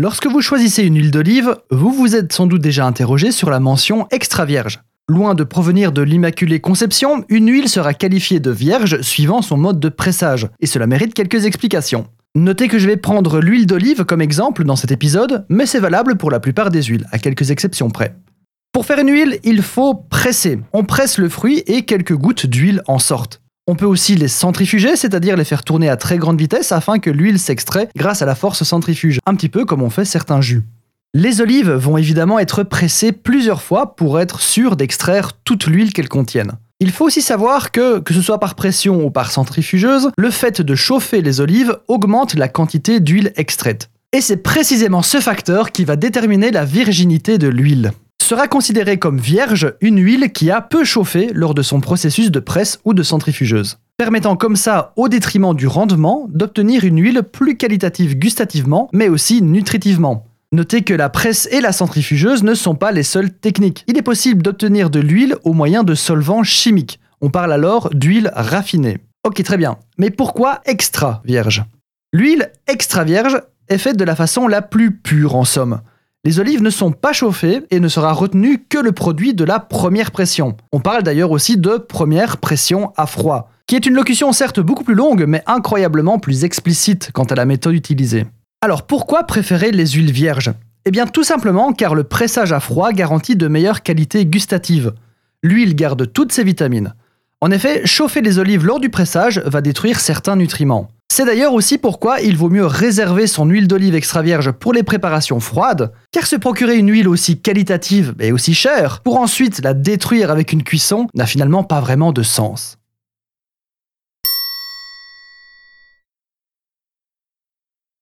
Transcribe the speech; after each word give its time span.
Lorsque 0.00 0.28
vous 0.28 0.40
choisissez 0.40 0.84
une 0.84 0.94
huile 0.94 1.10
d'olive, 1.10 1.56
vous 1.72 1.90
vous 1.90 2.14
êtes 2.14 2.32
sans 2.32 2.46
doute 2.46 2.62
déjà 2.62 2.86
interrogé 2.86 3.32
sur 3.32 3.50
la 3.50 3.58
mention 3.58 4.06
extra 4.12 4.44
vierge. 4.44 4.80
Loin 5.08 5.34
de 5.34 5.42
provenir 5.42 5.90
de 5.90 6.02
l'Immaculée 6.02 6.60
Conception, 6.60 7.24
une 7.28 7.50
huile 7.50 7.68
sera 7.68 7.94
qualifiée 7.94 8.38
de 8.38 8.52
vierge 8.52 9.00
suivant 9.00 9.42
son 9.42 9.56
mode 9.56 9.80
de 9.80 9.88
pressage, 9.88 10.48
et 10.60 10.66
cela 10.66 10.86
mérite 10.86 11.14
quelques 11.14 11.46
explications. 11.46 12.06
Notez 12.36 12.68
que 12.68 12.78
je 12.78 12.86
vais 12.86 12.96
prendre 12.96 13.40
l'huile 13.40 13.66
d'olive 13.66 14.04
comme 14.04 14.20
exemple 14.20 14.62
dans 14.62 14.76
cet 14.76 14.92
épisode, 14.92 15.44
mais 15.48 15.66
c'est 15.66 15.80
valable 15.80 16.16
pour 16.16 16.30
la 16.30 16.38
plupart 16.38 16.70
des 16.70 16.84
huiles, 16.84 17.08
à 17.10 17.18
quelques 17.18 17.50
exceptions 17.50 17.90
près. 17.90 18.14
Pour 18.70 18.86
faire 18.86 19.00
une 19.00 19.10
huile, 19.10 19.40
il 19.42 19.62
faut 19.62 19.94
presser. 19.94 20.60
On 20.72 20.84
presse 20.84 21.18
le 21.18 21.28
fruit 21.28 21.64
et 21.66 21.84
quelques 21.84 22.14
gouttes 22.14 22.46
d'huile 22.46 22.82
en 22.86 23.00
sortent. 23.00 23.42
On 23.70 23.74
peut 23.74 23.84
aussi 23.84 24.16
les 24.16 24.28
centrifuger, 24.28 24.96
c'est-à-dire 24.96 25.36
les 25.36 25.44
faire 25.44 25.62
tourner 25.62 25.90
à 25.90 25.98
très 25.98 26.16
grande 26.16 26.40
vitesse 26.40 26.72
afin 26.72 26.98
que 26.98 27.10
l'huile 27.10 27.38
s'extrait 27.38 27.90
grâce 27.94 28.22
à 28.22 28.24
la 28.24 28.34
force 28.34 28.62
centrifuge, 28.62 29.20
un 29.26 29.34
petit 29.34 29.50
peu 29.50 29.66
comme 29.66 29.82
on 29.82 29.90
fait 29.90 30.06
certains 30.06 30.40
jus. 30.40 30.62
Les 31.12 31.42
olives 31.42 31.72
vont 31.72 31.98
évidemment 31.98 32.38
être 32.38 32.62
pressées 32.62 33.12
plusieurs 33.12 33.60
fois 33.60 33.94
pour 33.94 34.20
être 34.20 34.40
sûr 34.40 34.74
d'extraire 34.74 35.32
toute 35.44 35.66
l'huile 35.66 35.92
qu'elles 35.92 36.08
contiennent. 36.08 36.52
Il 36.80 36.92
faut 36.92 37.04
aussi 37.04 37.20
savoir 37.20 37.70
que, 37.70 37.98
que 37.98 38.14
ce 38.14 38.22
soit 38.22 38.40
par 38.40 38.54
pression 38.54 39.04
ou 39.04 39.10
par 39.10 39.30
centrifugeuse, 39.30 40.12
le 40.16 40.30
fait 40.30 40.62
de 40.62 40.74
chauffer 40.74 41.20
les 41.20 41.42
olives 41.42 41.76
augmente 41.88 42.36
la 42.36 42.48
quantité 42.48 43.00
d'huile 43.00 43.34
extraite. 43.36 43.90
Et 44.14 44.22
c'est 44.22 44.38
précisément 44.38 45.02
ce 45.02 45.20
facteur 45.20 45.72
qui 45.72 45.84
va 45.84 45.96
déterminer 45.96 46.50
la 46.52 46.64
virginité 46.64 47.36
de 47.36 47.48
l'huile 47.48 47.92
sera 48.28 48.46
considérée 48.46 48.98
comme 48.98 49.18
vierge 49.18 49.72
une 49.80 49.98
huile 49.98 50.30
qui 50.32 50.50
a 50.50 50.60
peu 50.60 50.84
chauffé 50.84 51.30
lors 51.32 51.54
de 51.54 51.62
son 51.62 51.80
processus 51.80 52.30
de 52.30 52.40
presse 52.40 52.78
ou 52.84 52.92
de 52.92 53.02
centrifugeuse, 53.02 53.78
permettant 53.96 54.36
comme 54.36 54.54
ça, 54.54 54.92
au 54.96 55.08
détriment 55.08 55.54
du 55.54 55.66
rendement, 55.66 56.26
d'obtenir 56.28 56.84
une 56.84 57.00
huile 57.00 57.22
plus 57.22 57.56
qualitative 57.56 58.18
gustativement, 58.18 58.90
mais 58.92 59.08
aussi 59.08 59.40
nutritivement. 59.40 60.26
Notez 60.52 60.82
que 60.82 60.92
la 60.92 61.08
presse 61.08 61.48
et 61.52 61.62
la 61.62 61.72
centrifugeuse 61.72 62.42
ne 62.42 62.52
sont 62.52 62.74
pas 62.74 62.92
les 62.92 63.02
seules 63.02 63.32
techniques. 63.32 63.84
Il 63.86 63.96
est 63.96 64.02
possible 64.02 64.42
d'obtenir 64.42 64.90
de 64.90 65.00
l'huile 65.00 65.36
au 65.44 65.54
moyen 65.54 65.82
de 65.82 65.94
solvants 65.94 66.42
chimiques. 66.42 67.00
On 67.22 67.30
parle 67.30 67.54
alors 67.54 67.88
d'huile 67.94 68.30
raffinée. 68.34 68.98
Ok, 69.24 69.42
très 69.42 69.56
bien. 69.56 69.78
Mais 69.96 70.10
pourquoi 70.10 70.60
extra 70.66 71.22
vierge 71.24 71.64
L'huile 72.12 72.52
extra 72.66 73.04
vierge 73.04 73.40
est 73.68 73.78
faite 73.78 73.96
de 73.96 74.04
la 74.04 74.14
façon 74.14 74.48
la 74.48 74.60
plus 74.60 74.94
pure 74.94 75.34
en 75.34 75.44
somme. 75.46 75.80
Les 76.24 76.40
olives 76.40 76.62
ne 76.62 76.70
sont 76.70 76.90
pas 76.90 77.12
chauffées 77.12 77.62
et 77.70 77.78
ne 77.78 77.86
sera 77.86 78.12
retenu 78.12 78.64
que 78.68 78.78
le 78.78 78.90
produit 78.90 79.34
de 79.34 79.44
la 79.44 79.60
première 79.60 80.10
pression. 80.10 80.56
On 80.72 80.80
parle 80.80 81.04
d'ailleurs 81.04 81.30
aussi 81.30 81.56
de 81.56 81.76
première 81.76 82.38
pression 82.38 82.92
à 82.96 83.06
froid, 83.06 83.50
qui 83.66 83.76
est 83.76 83.86
une 83.86 83.94
locution 83.94 84.32
certes 84.32 84.58
beaucoup 84.58 84.82
plus 84.82 84.96
longue 84.96 85.24
mais 85.28 85.42
incroyablement 85.46 86.18
plus 86.18 86.44
explicite 86.44 87.10
quant 87.12 87.24
à 87.24 87.36
la 87.36 87.44
méthode 87.44 87.74
utilisée. 87.74 88.26
Alors 88.60 88.82
pourquoi 88.82 89.24
préférer 89.24 89.70
les 89.70 89.86
huiles 89.86 90.10
vierges? 90.10 90.52
Eh 90.84 90.90
bien 90.90 91.06
tout 91.06 91.22
simplement 91.22 91.72
car 91.72 91.94
le 91.94 92.02
pressage 92.02 92.52
à 92.52 92.58
froid 92.58 92.92
garantit 92.92 93.36
de 93.36 93.46
meilleures 93.46 93.84
qualités 93.84 94.26
gustatives. 94.26 94.94
L'huile 95.44 95.76
garde 95.76 96.12
toutes 96.12 96.32
ses 96.32 96.42
vitamines. 96.42 96.94
En 97.40 97.52
effet, 97.52 97.86
chauffer 97.86 98.22
les 98.22 98.40
olives 98.40 98.66
lors 98.66 98.80
du 98.80 98.88
pressage 98.90 99.38
va 99.46 99.60
détruire 99.60 100.00
certains 100.00 100.34
nutriments. 100.34 100.88
C'est 101.10 101.24
d'ailleurs 101.24 101.54
aussi 101.54 101.78
pourquoi 101.78 102.20
il 102.20 102.36
vaut 102.36 102.50
mieux 102.50 102.66
réserver 102.66 103.26
son 103.26 103.46
huile 103.46 103.66
d'olive 103.66 103.94
extra 103.94 104.22
vierge 104.22 104.52
pour 104.52 104.72
les 104.72 104.82
préparations 104.82 105.40
froides, 105.40 105.92
car 106.12 106.26
se 106.26 106.36
procurer 106.36 106.76
une 106.76 106.90
huile 106.90 107.08
aussi 107.08 107.40
qualitative 107.40 108.14
et 108.20 108.30
aussi 108.30 108.54
chère 108.54 109.00
pour 109.00 109.18
ensuite 109.18 109.62
la 109.62 109.74
détruire 109.74 110.30
avec 110.30 110.52
une 110.52 110.62
cuisson 110.62 111.08
n'a 111.14 111.26
finalement 111.26 111.64
pas 111.64 111.80
vraiment 111.80 112.12
de 112.12 112.22
sens. 112.22 112.78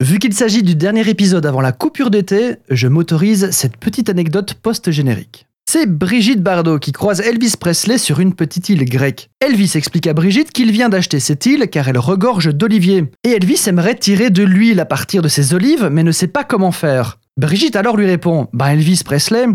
Vu 0.00 0.18
qu'il 0.18 0.34
s'agit 0.34 0.62
du 0.62 0.74
dernier 0.74 1.08
épisode 1.08 1.46
avant 1.46 1.60
la 1.60 1.70
coupure 1.70 2.10
d'été, 2.10 2.56
je 2.70 2.88
m'autorise 2.88 3.50
cette 3.50 3.76
petite 3.76 4.08
anecdote 4.08 4.54
post-générique. 4.54 5.46
C'est 5.68 5.86
Brigitte 5.86 6.42
Bardot 6.42 6.78
qui 6.78 6.92
croise 6.92 7.20
Elvis 7.20 7.54
Presley 7.58 7.96
sur 7.96 8.20
une 8.20 8.34
petite 8.34 8.68
île 8.68 8.84
grecque. 8.84 9.30
Elvis 9.40 9.72
explique 9.74 10.06
à 10.06 10.12
Brigitte 10.12 10.52
qu'il 10.52 10.70
vient 10.70 10.88
d'acheter 10.88 11.20
cette 11.20 11.46
île 11.46 11.68
car 11.70 11.88
elle 11.88 11.98
regorge 11.98 12.54
d'oliviers. 12.54 13.10
Et 13.24 13.30
Elvis 13.30 13.62
aimerait 13.66 13.94
tirer 13.94 14.30
de 14.30 14.42
l'huile 14.42 14.80
à 14.80 14.84
partir 14.84 15.22
de 15.22 15.28
ses 15.28 15.54
olives 15.54 15.88
mais 15.90 16.02
ne 16.02 16.12
sait 16.12 16.26
pas 16.26 16.44
comment 16.44 16.72
faire. 16.72 17.18
Brigitte 17.38 17.76
alors 17.76 17.96
lui 17.96 18.06
répond 18.06 18.48
Bah 18.52 18.74
Elvis 18.74 19.02
Presley, 19.04 19.46